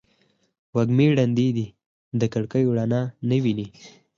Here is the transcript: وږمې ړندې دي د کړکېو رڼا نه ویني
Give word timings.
وږمې 0.75 1.07
ړندې 1.17 1.47
دي 1.57 1.67
د 2.19 2.21
کړکېو 2.33 2.75
رڼا 2.79 3.01
نه 3.29 3.37
ویني 3.43 3.67